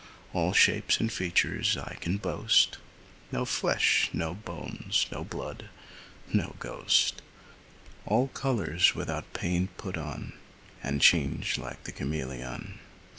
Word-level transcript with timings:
All 0.33 0.51
shapes 0.51 0.99
and 0.99 1.11
features 1.13 1.77
I 1.77 1.95
can 2.01 2.17
boast, 2.17 2.79
No 3.31 3.45
flesh, 3.45 4.09
no 4.11 4.33
bones, 4.33 5.05
no 5.11 5.23
blood 5.23 5.69
no 6.33 6.55
ghost: 6.57 7.21
All 8.07 8.29
colours, 8.29 8.95
without 8.95 9.31
paint, 9.33 9.77
put 9.77 9.97
on, 9.97 10.33
And 10.81 11.01
change 11.03 11.59
like 11.59 11.83
the 11.83 11.91
cameleon. 11.91 12.79